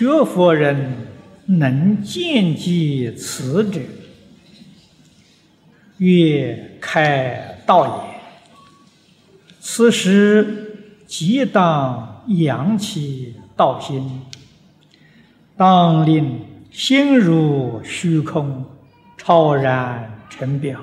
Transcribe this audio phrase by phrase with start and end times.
[0.00, 0.94] 学佛人
[1.44, 3.78] 能见机此者，
[5.98, 8.20] 曰开道也。
[9.60, 14.22] 此时即当扬起道心，
[15.54, 18.64] 当令心如虚空，
[19.18, 20.80] 超然成表，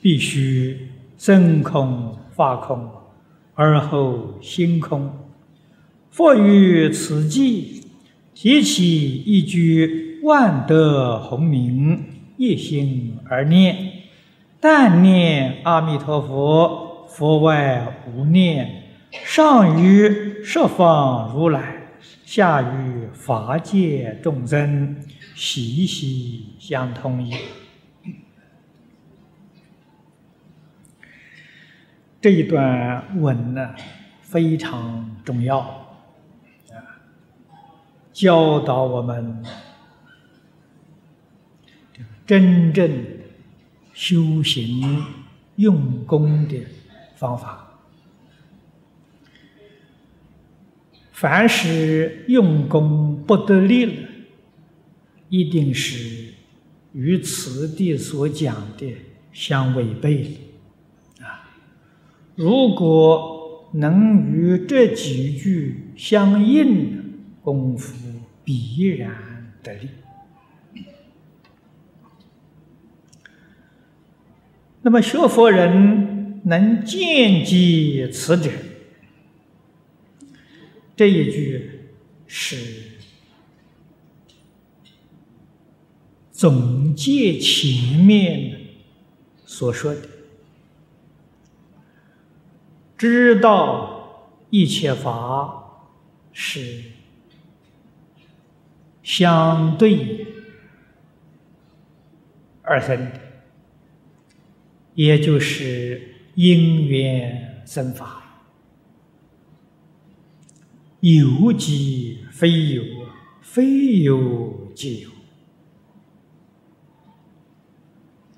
[0.00, 2.90] 必须真空发空，
[3.54, 5.08] 而后心空。
[6.10, 7.81] 佛于此际，
[8.42, 12.06] 提起一句万德洪名，
[12.36, 13.92] 一心而念，
[14.58, 18.82] 但念阿弥陀佛，佛外无念。
[19.12, 21.86] 上与十方如来，
[22.24, 24.96] 下与法界众生，
[25.36, 27.38] 息息相通也。
[32.20, 33.72] 这一段文呢，
[34.20, 35.81] 非常重要。
[38.22, 39.42] 教导我们
[42.24, 42.88] 真正
[43.92, 45.04] 修行
[45.56, 46.64] 用功的
[47.16, 47.80] 方法。
[51.10, 54.08] 凡是用功不得力了，
[55.28, 56.32] 一定是
[56.92, 58.94] 与此地所讲的
[59.32, 60.36] 相违背
[61.20, 61.50] 啊！
[62.36, 67.02] 如果能与这几句相应。
[67.44, 67.92] 功夫
[68.44, 69.88] 必然得利。
[74.82, 78.50] 那么学佛人能见机此者，
[80.96, 81.90] 这一句
[82.26, 82.98] 是
[86.32, 88.58] 总结前面
[89.44, 90.08] 所说的，
[92.98, 95.86] 知道一切法
[96.32, 96.91] 是。
[99.14, 100.26] 相对
[102.62, 103.12] 而生，
[104.94, 108.22] 也就是因缘生法，
[111.00, 112.82] 有即非有，
[113.42, 115.10] 非有即有，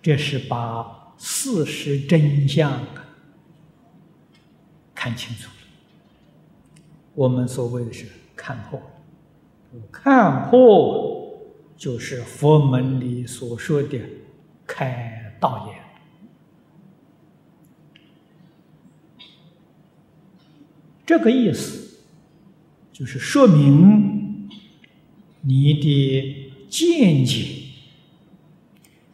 [0.02, 2.84] 这是把事实真相
[4.92, 5.54] 看清楚了。
[7.14, 8.82] 我们所谓的是看破。
[9.90, 11.38] 看破
[11.76, 14.00] 就是佛门里所说的
[14.66, 15.76] 开道眼，
[21.04, 21.98] 这个意思
[22.92, 24.48] 就是说明
[25.42, 27.44] 你的见解，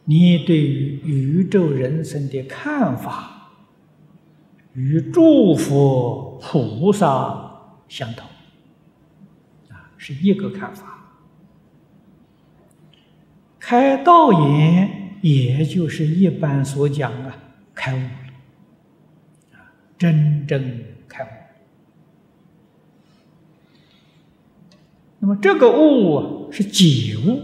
[0.04, 3.50] 你对于宇宙人生的看法
[4.74, 8.29] 与诸佛菩萨相同。
[10.02, 11.12] 是一个看法，
[13.58, 17.36] 开道眼，也就是一般所讲啊，
[17.74, 18.08] 开悟，
[19.98, 21.28] 真正开悟。
[25.18, 27.42] 那么这个悟是解悟，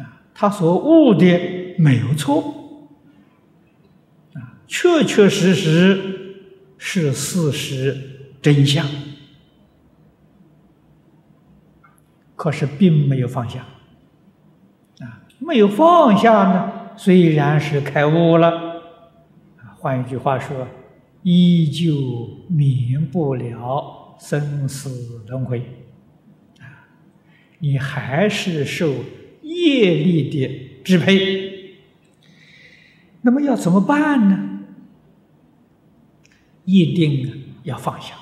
[0.00, 2.88] 啊，他所悟的没有错，
[4.32, 6.40] 啊，确确实实
[6.78, 8.86] 是事实真相。
[12.36, 13.66] 可是并没有放下，
[15.00, 18.82] 啊，没有放下呢，虽然是开悟了，
[19.78, 20.68] 换一句话说，
[21.22, 25.60] 依旧免不了生死轮回，
[26.60, 26.86] 啊，
[27.58, 28.94] 你还是受
[29.42, 31.54] 业力的支配。
[33.22, 34.60] 那么要怎么办呢？
[36.64, 38.14] 一定要放下。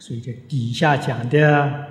[0.00, 1.86] 所以这底下讲的，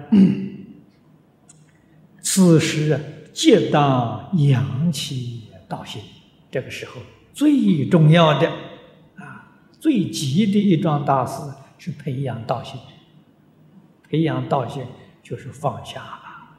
[2.21, 2.99] 此时啊，
[3.31, 6.01] 皆当扬起道心。
[6.49, 6.93] 这个时候
[7.33, 8.49] 最重要的
[9.15, 11.39] 啊，最急的一桩大事
[11.77, 12.79] 是培养道心。
[14.09, 14.81] 培养道心
[15.21, 16.57] 就是放下了，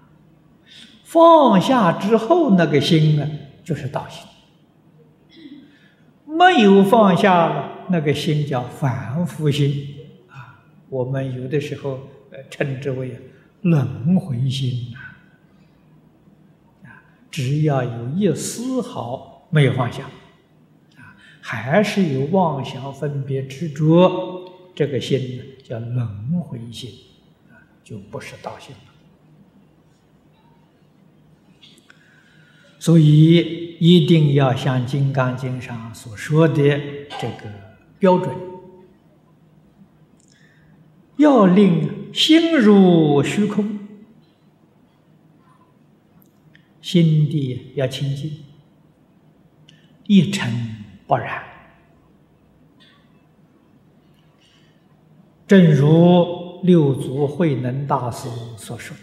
[1.02, 3.28] 放下之后那个心呢，
[3.64, 4.24] 就是道心。
[6.24, 9.96] 没有放下了，那个心叫凡夫心。
[10.90, 12.00] 我们有的时候
[12.30, 13.16] 呃称之为
[13.62, 14.98] 轮回心呐，
[16.88, 20.02] 啊，只要有一丝毫没有放下，
[20.96, 26.90] 啊，还是有妄想分别执着，这个心呢叫轮回心，
[27.50, 27.54] 啊，
[27.84, 28.80] 就不是道心了。
[32.80, 36.54] 所以一定要像《金刚经》上所说的
[37.20, 37.48] 这个
[37.98, 38.49] 标准。
[41.20, 43.78] 要令心如虚空，
[46.80, 48.38] 心地要清净，
[50.06, 50.50] 一尘
[51.06, 51.44] 不染。
[55.46, 58.26] 正如六祖慧能大师
[58.56, 59.02] 所说的：“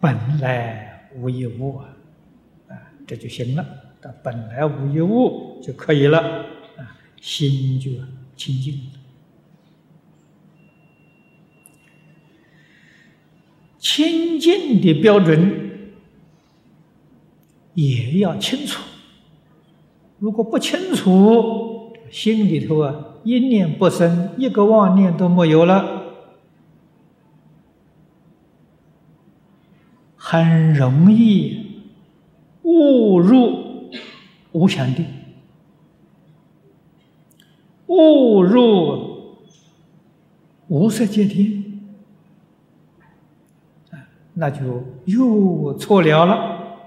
[0.00, 1.88] 本来无一物啊，
[3.06, 3.64] 这就行了。
[4.24, 6.18] 本来无一物就可以了，
[6.76, 7.92] 啊，心就
[8.36, 8.97] 清净了。”
[13.78, 15.70] 清净的标准
[17.74, 18.82] 也要清楚，
[20.18, 26.02] 如果不清楚，心里头啊一念不生，一个妄念都没有了，
[30.16, 31.66] 很容易
[32.62, 33.90] 误入
[34.52, 35.06] 无想定，
[37.86, 39.36] 误入
[40.66, 41.57] 无色界天。
[44.40, 46.78] 那就又错了了，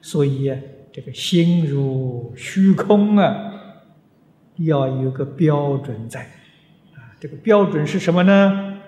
[0.00, 0.52] 所以
[0.92, 3.54] 这个心如虚空啊，
[4.56, 6.22] 要有个标准在
[6.94, 7.14] 啊。
[7.20, 8.80] 这个标准是什么呢？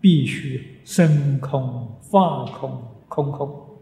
[0.00, 3.80] 必须生空、法空、空空，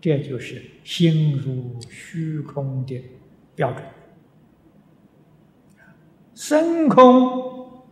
[0.00, 3.04] 这就是心如虚空的
[3.54, 3.84] 标准。
[6.34, 7.84] 生空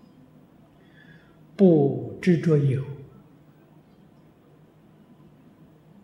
[1.54, 2.82] 不执着有。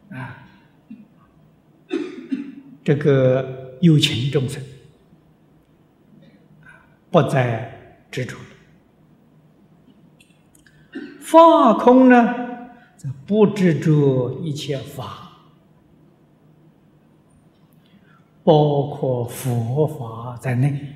[0.08, 0.48] 啊，
[2.86, 4.62] 这个有情众生
[7.10, 8.36] 不再执着。
[11.18, 12.32] 法空呢，
[12.96, 15.32] 则不执着一切法，
[18.44, 20.92] 包括佛法在内。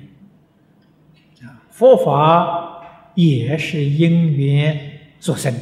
[1.71, 2.85] 佛法
[3.15, 5.59] 也是因缘所生的。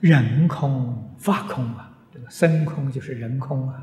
[0.00, 3.82] 人空法空啊，这个身空就是人空啊，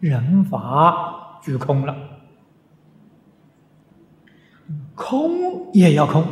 [0.00, 1.96] 人法俱空了，
[4.96, 6.24] 空也要空。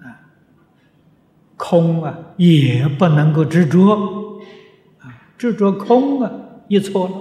[0.00, 0.18] 啊，
[1.56, 4.42] 空啊也不能够执着。
[4.98, 6.32] 啊，执着空啊
[6.66, 7.14] 一错了。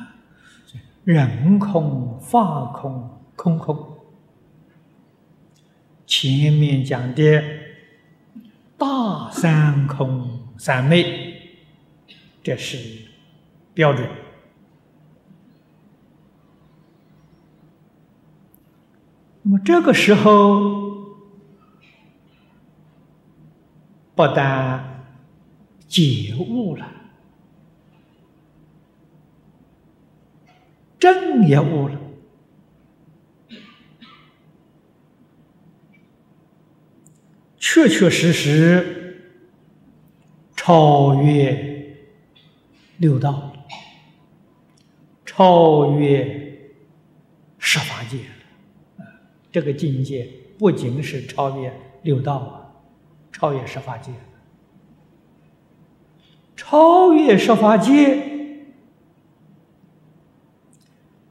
[0.00, 0.14] 啊，
[1.02, 3.16] 人空法空。
[3.36, 3.99] 空空，
[6.10, 7.40] 前面讲的
[8.76, 11.56] 大三空三昧，
[12.42, 13.06] 这是
[13.72, 14.10] 标准。
[19.42, 21.14] 那么这个时候，
[24.16, 25.06] 不但
[25.86, 26.92] 觉悟了，
[30.98, 31.94] 正也悟了。
[37.80, 39.32] 确确实实
[40.54, 41.96] 超越
[42.98, 43.52] 六道，
[45.24, 46.72] 超越
[47.58, 48.18] 十法界！
[49.50, 50.28] 这个境界
[50.58, 52.70] 不仅是超越六道啊，
[53.32, 54.12] 超越十法界，
[56.54, 58.22] 超越十法界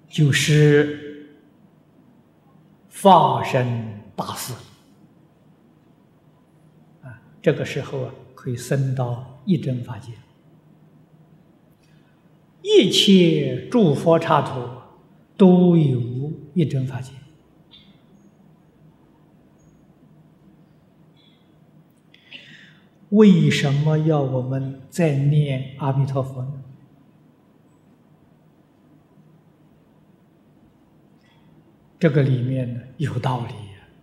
[0.09, 1.29] 就是
[2.89, 4.53] 发生大事。
[7.41, 10.11] 这个时候啊，可以升到一真法界，
[12.61, 14.61] 一切诸佛刹土
[15.37, 17.13] 都有一真法界。
[23.09, 26.63] 为什么要我们在念阿弥陀佛呢？
[31.97, 33.53] 这个里面呢有道理，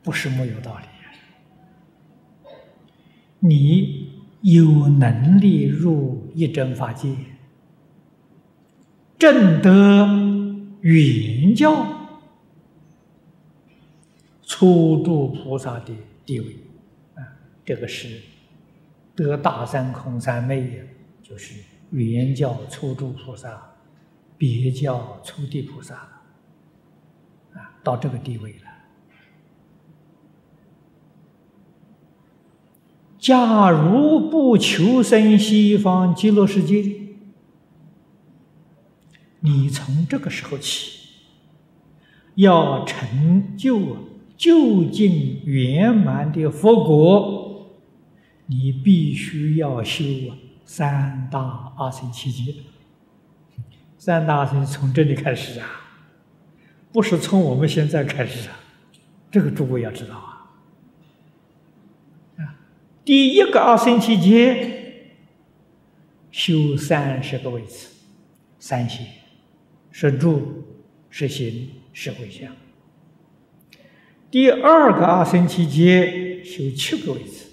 [0.02, 0.95] 不是没有道理。
[3.38, 4.10] 你
[4.42, 7.14] 有能力入一真法界，
[9.18, 10.06] 正得
[10.80, 11.86] 圆教
[14.42, 15.92] 初住菩萨的
[16.24, 16.56] 地位
[17.14, 17.22] 啊！
[17.64, 18.20] 这个是
[19.14, 20.84] 得大三空三昧的，
[21.22, 23.60] 就是圆教初住菩萨，
[24.38, 25.94] 别教初地菩萨
[27.54, 28.75] 啊，到这个地位了。
[33.26, 36.92] 假如不求生西方极乐世界，
[39.40, 41.00] 你从这个时候起，
[42.36, 43.96] 要成就
[44.36, 47.72] 究竟圆满的佛果，
[48.46, 50.04] 你必须要修
[50.64, 52.54] 三大阿僧祇劫。
[53.98, 55.66] 三大阿僧从这里开始啊，
[56.92, 58.56] 不是从我们现在开始啊，
[59.32, 60.25] 这个诸位要知道。
[63.06, 65.12] 第一个阿僧祇劫
[66.32, 67.88] 修三十个位次，
[68.58, 69.06] 三邪
[69.92, 70.64] 是住、
[71.08, 72.52] 是行、是回向。
[74.28, 77.52] 第二个阿僧祇劫修七个位次，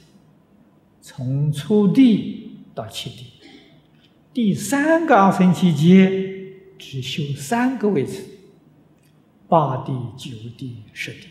[0.99, 3.27] 从初地到七地。
[4.33, 8.23] 第三个阿僧祇劫只修三个位次，
[9.47, 11.27] 八地、九地、十地。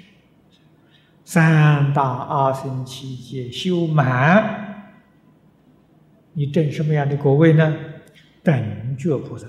[1.33, 4.93] 三大阿僧祇劫修满，
[6.35, 7.75] 你证什么样的果位呢？
[8.43, 9.47] 等觉菩萨。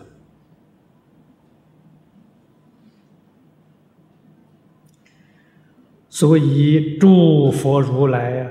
[6.08, 8.50] 所以，诸佛如来啊，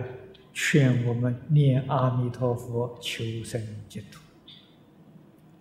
[0.53, 3.59] 劝我们念阿弥陀佛，求生
[3.89, 4.21] 净土。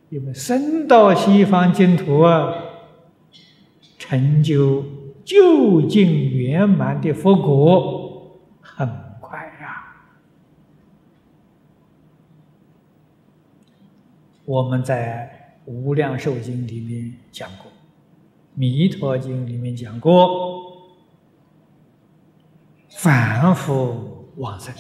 [0.10, 2.54] 因为生到西方净土啊，
[3.98, 4.84] 成就
[5.32, 8.86] 究竟圆满的佛果很
[9.22, 9.96] 快呀。
[14.44, 17.72] 我们在《无量寿经》里面讲过，
[18.56, 20.70] 《弥陀经》里面讲过。
[22.90, 24.76] 反复往生，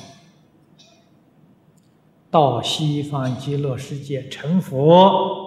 [2.30, 5.41] 到西方极乐世界成佛，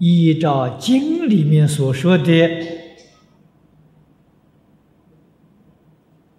[0.00, 2.48] 依照经里面所说的，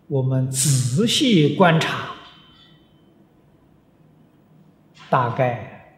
[0.08, 2.16] 我们仔细观察，
[5.10, 5.96] 大概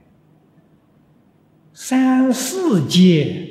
[1.73, 3.49] 三四届。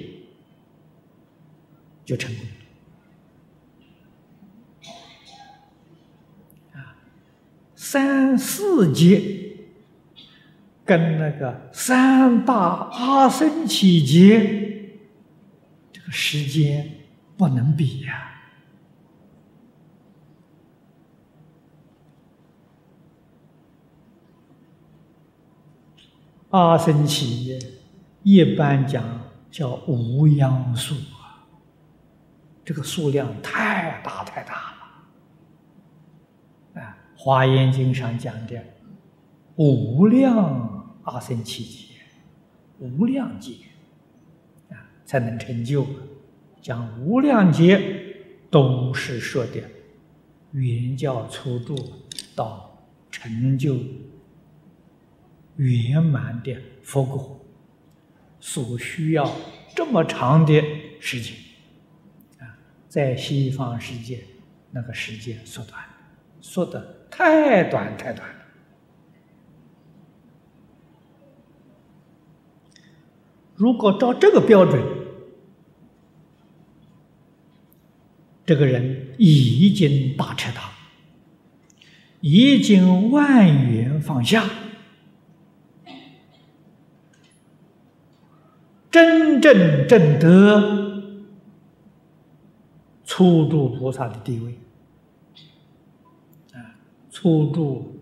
[2.04, 2.50] 就成功了
[6.72, 6.98] 啊！
[7.76, 9.51] 三四节
[10.84, 14.90] 跟那个三大阿僧祇劫，
[15.92, 16.90] 这个时间
[17.36, 18.28] 不能比呀。
[26.50, 27.58] 阿僧祇
[28.22, 29.02] 一般讲
[29.50, 31.48] 叫无央数啊。
[32.64, 34.74] 这个数量太大太大
[36.74, 38.62] 了，啊，《华严经》上讲的
[39.56, 40.71] 无量
[41.04, 41.94] 阿僧祇劫，
[42.78, 43.54] 无量劫，
[44.70, 45.86] 啊，才能成就。
[46.60, 48.16] 讲无量劫，
[48.48, 49.60] 都是说的
[50.52, 51.76] 原教初度
[52.36, 53.78] 到成就
[55.56, 57.44] 圆满的佛果，
[58.38, 59.28] 所需要
[59.74, 60.62] 这么长的
[61.00, 61.34] 时间
[62.38, 62.56] 啊。
[62.88, 64.22] 在西方世界，
[64.70, 65.82] 那个时间缩短，
[66.40, 68.28] 缩得太短太短。
[73.62, 74.82] 如果照这个标准，
[78.44, 80.72] 这个人已经大彻大悟，
[82.22, 84.50] 已经万缘放下，
[88.90, 90.90] 真正正得。
[93.04, 94.58] 初住菩萨的地位，
[96.52, 96.74] 啊，
[97.12, 97.94] 初住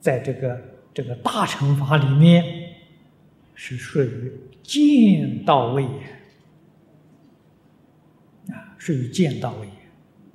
[0.00, 0.58] 在这个
[0.94, 2.42] 这个大乘法里面
[3.54, 4.32] 是属于
[4.62, 5.84] 见到位
[8.48, 9.68] 啊，属于见到位，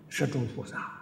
[0.08, 0.94] 是诸菩萨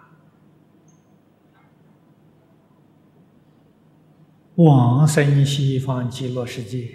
[4.56, 6.88] 往生西方极乐世界，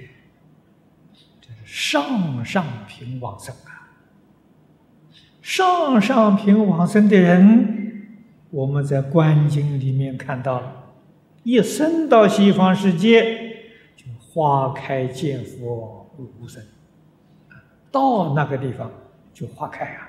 [1.40, 3.70] 这是上上品往生啊。
[5.42, 8.08] 上上品往生的人，
[8.50, 10.94] 我们在观经里面看到了，
[11.44, 13.51] 一生到西方世界，
[14.34, 16.64] 花开见佛无生，
[17.92, 18.90] 到那个地方
[19.34, 20.08] 就花开啊！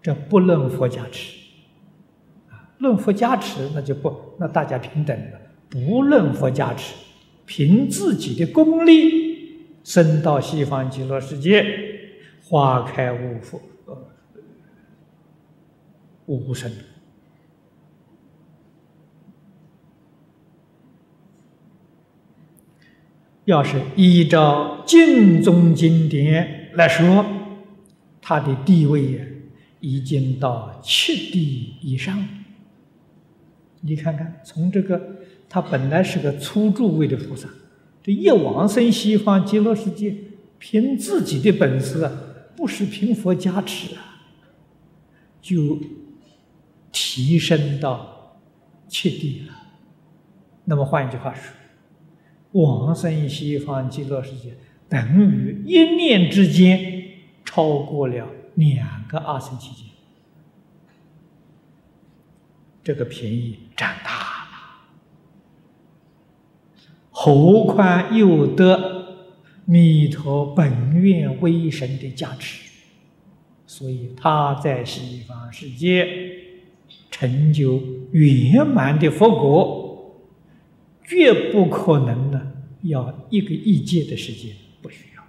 [0.00, 1.38] 这不论佛加持，
[2.78, 5.40] 论佛加持那就不，那大家平等了。
[5.68, 6.94] 不论佛加持。
[7.44, 11.66] 凭自己的功力，升到西方极乐世界，
[12.42, 13.96] 花开无佛，呃，
[16.26, 16.70] 无生。
[23.44, 27.24] 要是依照净宗经典来说，
[28.20, 29.24] 他的地位呀，
[29.80, 32.26] 已经到七地以上。
[33.80, 35.18] 你看看，从这个。
[35.54, 37.46] 他本来是个初住位的菩萨，
[38.02, 40.16] 这一往生西方极乐世界，
[40.58, 42.10] 凭自己的本事啊，
[42.56, 44.16] 不是凭佛加持啊，
[45.42, 45.78] 就
[46.90, 48.40] 提升到
[48.88, 49.52] 七地了。
[50.64, 51.52] 那么换一句话说，
[52.52, 54.54] 往生西方极乐世界，
[54.88, 57.02] 等于一念之间
[57.44, 59.84] 超过了两个阿僧祇劫，
[62.84, 64.28] 这个便宜占大了。
[67.10, 69.30] 何况又得
[69.64, 72.70] 弥陀本愿威神的加持，
[73.66, 76.06] 所以他在西方世界
[77.10, 77.80] 成就
[78.10, 79.81] 圆满的佛果。
[81.12, 82.52] 绝不可能呢，
[82.84, 85.22] 要一个亿劫的时间，不需要。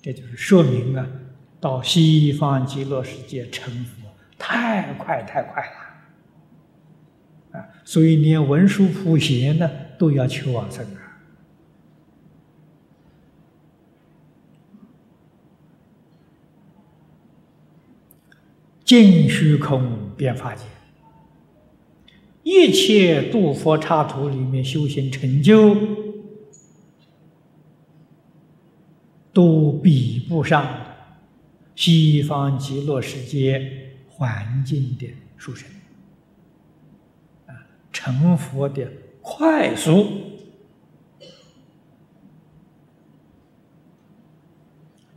[0.00, 1.06] 这就是说明啊，
[1.60, 4.08] 到西方极乐世界成佛
[4.38, 5.62] 太快太快
[7.52, 7.68] 了啊！
[7.84, 11.20] 所以连文殊普贤呢都要求往生啊。
[18.86, 20.64] 尽虚空变法界。
[22.42, 25.76] 一切度佛刹土里面修行成就，
[29.32, 30.66] 都比不上
[31.76, 35.68] 西方极乐世界环境的殊胜
[37.46, 37.54] 啊！
[37.92, 40.06] 成佛的快速，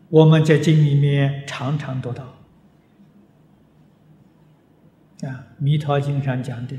[0.10, 2.24] 我们在经里面常常读到
[5.22, 5.28] 啊，
[5.58, 6.78] 《弥陀经》上讲的。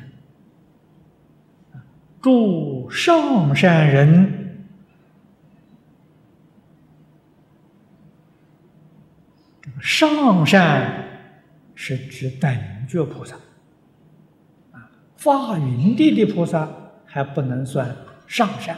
[2.26, 4.66] 诸上善人，
[9.80, 11.04] 上善
[11.77, 12.53] 是指等
[12.88, 13.37] 觉菩萨
[14.72, 16.68] 啊，发云地的菩萨
[17.05, 17.96] 还不能算
[18.27, 18.77] 上善，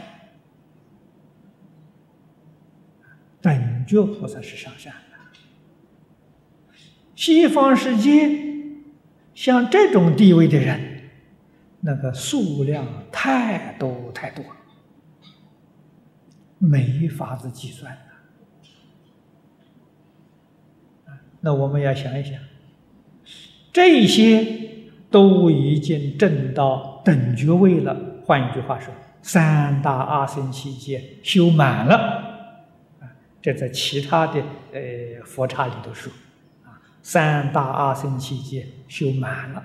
[3.40, 4.98] 等觉菩萨是上善的。
[7.16, 8.28] 西方世界
[9.34, 10.97] 像这种地位的人。
[11.80, 14.44] 那个数量太多太多，
[16.58, 17.96] 没法子计算。
[21.40, 22.36] 那我们要想一想，
[23.72, 24.44] 这些
[25.08, 27.96] 都已经证到等觉位了。
[28.24, 31.96] 换一句话说，三大阿僧祇劫修满了。
[33.00, 33.06] 啊，
[33.40, 36.12] 这在其他的呃佛刹里头说，
[36.64, 39.64] 啊，三大阿僧祇劫修满了，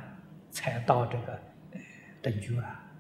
[0.51, 1.39] 才到这个。
[2.23, 2.95] 等觉啊！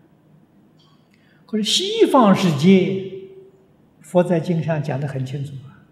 [1.45, 3.11] 可是西方世界，
[4.01, 5.87] 佛在经上讲的很清楚啊。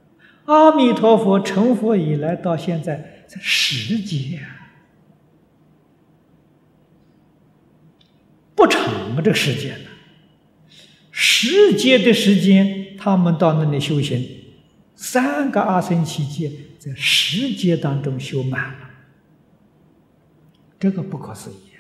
[0.46, 4.42] 阿弥陀佛成佛以来到现在才十劫，
[8.54, 9.90] 不长啊，这个时间呢，
[11.10, 14.28] 十劫的时间，他们到那里修行，
[14.96, 18.90] 三个阿僧祇劫在十劫当中修满了，
[20.78, 21.71] 这个不可思议。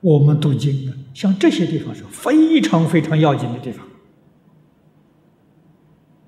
[0.00, 3.84] 我们读经啊，像这些地方是非常非常要紧的地方，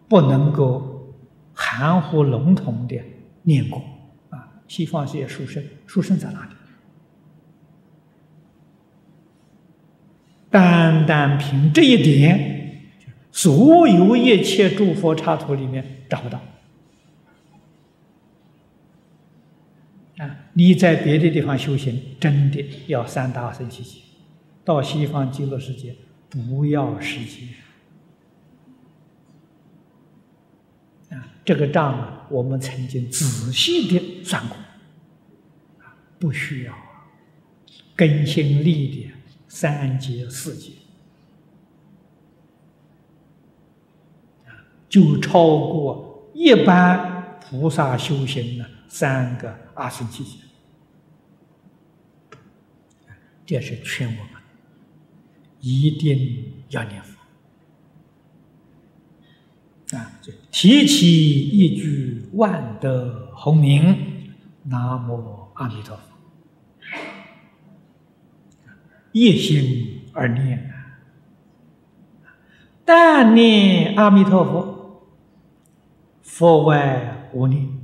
[0.09, 1.15] 不能够
[1.55, 3.01] 含糊笼统的
[3.43, 3.81] 念过
[4.31, 4.63] 啊。
[4.67, 6.51] 西方世界书生，书生在哪里？
[10.51, 12.83] 单单凭这一点，
[13.31, 16.41] 所有一切诸佛刹土里面找不到。
[20.53, 24.01] 你在别的地方修行，真的要三大圣七劫；
[24.65, 25.95] 到西方极乐世界，
[26.29, 27.49] 不要时间。
[31.11, 34.57] 啊，这个账啊，我们曾经仔细的算过，
[36.19, 36.75] 不需要
[37.95, 39.13] 更新力的
[39.47, 40.73] 三劫四劫，
[44.89, 49.57] 就超过一般菩萨修行的三个。
[49.81, 50.37] 阿僧祇劫，
[53.47, 54.43] 这是劝我们
[55.61, 57.17] 一定要念佛
[59.97, 60.13] 啊！
[60.21, 64.31] 就提起一句万德洪名，
[64.65, 66.03] 南无阿弥陀佛，
[69.13, 71.01] 一心而念啊！
[72.85, 75.07] 但念阿弥陀佛，
[76.23, 77.81] 佛外无念。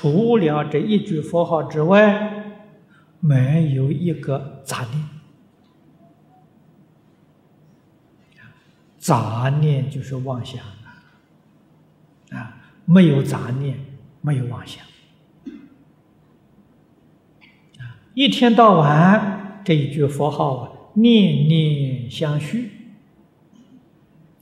[0.00, 2.56] 除了这一句佛号之外，
[3.20, 5.08] 没有一个杂念。
[8.96, 10.64] 杂念就是妄想
[12.30, 12.62] 啊！
[12.86, 13.78] 没有杂念，
[14.22, 14.82] 没有妄想。
[17.78, 22.70] 啊，一天到晚这一句佛号啊，念念相续。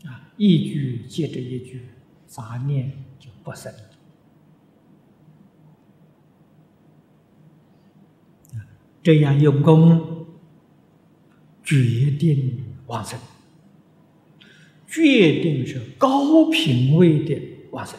[0.04, 1.88] 啊，一句接着一句，
[2.28, 3.72] 杂念就不生。
[9.02, 10.26] 这样用功，
[11.64, 13.18] 决定往生，
[14.86, 17.98] 决定是高品位的往生。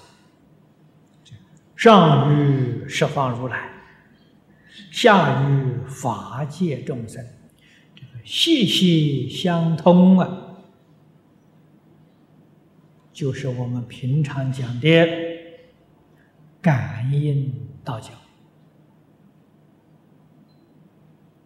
[1.75, 3.71] 上与十方如来，
[4.91, 7.25] 下与法界众生，
[7.95, 10.57] 这个息息相通啊，
[13.13, 15.07] 就是我们平常讲的
[16.59, 18.09] 感应道教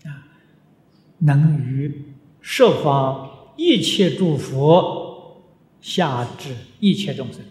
[0.10, 0.26] 啊，
[1.26, 5.42] 能于设方一切诸佛
[5.82, 7.42] 下至一切众生。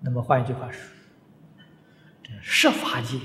[0.00, 0.90] 那么换一句话说。
[2.44, 3.16] 十法界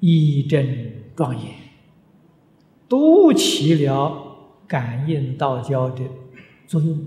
[0.00, 1.54] 一真庄严，
[2.88, 6.04] 都起了感应道交的
[6.66, 7.06] 作用。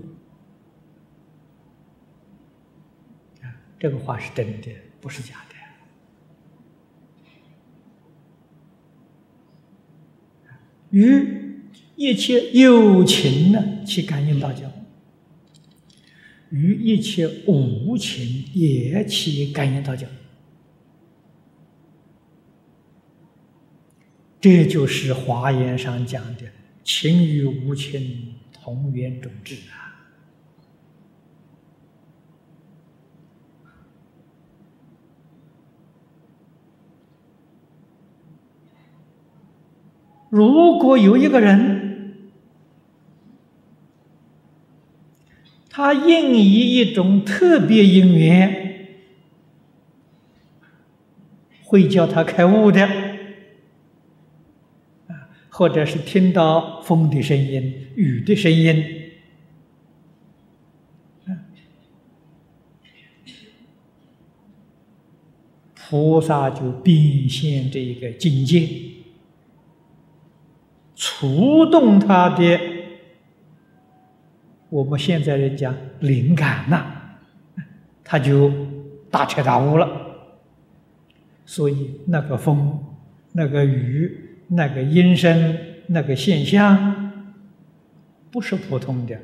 [3.78, 5.51] 这个话是真的，不是假的。
[10.92, 11.58] 与
[11.96, 14.62] 一切有情呢，去感应道交；
[16.50, 20.06] 与一切无情也去感应道交。
[24.40, 26.42] 这就是华严上讲的
[26.82, 29.81] “情与无情同源种智”啊！
[40.32, 42.30] 如果有一个人，
[45.68, 48.88] 他应以一种特别因缘，
[51.62, 52.88] 会叫他开悟的。
[55.50, 58.82] 或者是听到风的声音、雨的声音，
[65.74, 68.66] 菩萨就变现这一个境界，
[71.02, 72.60] 触动他的，
[74.68, 76.84] 我们现在人讲灵感呐，
[78.04, 78.52] 他就
[79.10, 79.88] 大彻大悟了。
[81.44, 82.78] 所以那个风，
[83.32, 84.28] 那个雨。
[84.54, 87.10] 那个音声，那个现象，
[88.30, 89.18] 不是普通的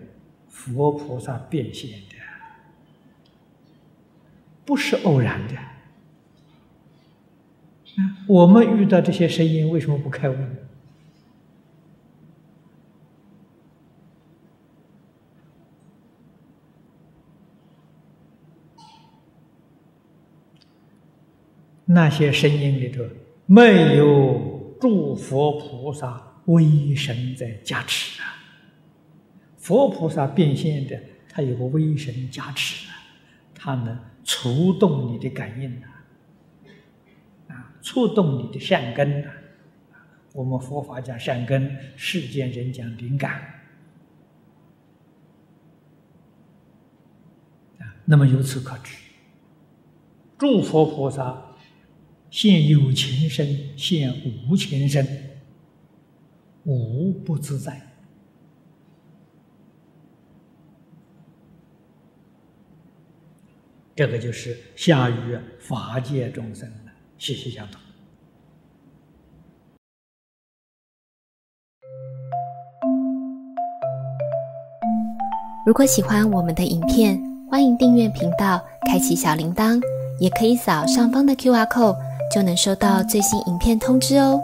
[0.48, 2.16] 佛菩萨变现的，
[4.64, 5.54] 不是偶然的。
[8.26, 10.48] 我们遇到这些声音，为什么不开悟呢？
[21.88, 23.02] 那些声音里头
[23.46, 24.56] 没有。
[24.80, 28.38] 诸佛菩萨威神在加持啊！
[29.56, 30.96] 佛菩萨变现的，
[31.28, 32.94] 他有个威神加持啊，
[33.56, 36.04] 他能触动你的感应啊，
[37.48, 39.32] 啊，触动你的善根啊。
[40.32, 43.32] 我们佛法讲善根，世间人讲灵感
[47.80, 47.82] 啊。
[48.04, 48.96] 那么由此可知，
[50.38, 51.47] 诸佛菩萨。
[52.30, 54.14] 现有情身，现
[54.48, 55.06] 无情身，
[56.64, 57.80] 无不自在。
[63.96, 67.80] 这个就是下于法界众生的息息相通。
[75.66, 79.82] 如果喜欢我们的影片，欢迎订阅频道，开启小铃铛，
[80.20, 82.07] 也可以扫上方的 Q R code。
[82.30, 84.40] 就能收到最新影片通知哦。